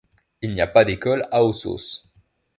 [0.41, 2.05] Il n'y a pas d'école à Aussos.